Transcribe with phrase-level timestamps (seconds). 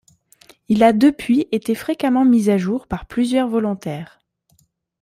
[0.67, 4.19] Il a depuis été fréquemment mis à jour par plusieurs volontaires.